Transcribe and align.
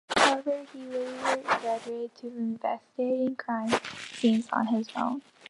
However, 0.17 0.65
he 0.73 0.79
later 0.87 1.43
graduated 1.43 2.15
to 2.15 2.27
investigating 2.35 3.35
crime 3.35 3.69
scenes 4.15 4.47
on 4.51 4.65
his 4.65 4.87
own. 4.95 5.21